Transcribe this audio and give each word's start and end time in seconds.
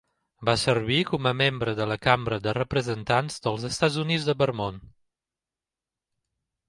Va 0.47 0.53
servir 0.59 0.95
com 1.09 1.27
a 1.31 1.33
membre 1.41 1.75
de 1.81 1.87
la 1.91 1.97
Cambra 2.07 2.39
de 2.47 2.55
Representants 2.59 3.37
dels 3.47 3.69
Estats 3.73 3.99
Units 4.05 4.29
de 4.31 4.39
Vermont. 4.41 4.85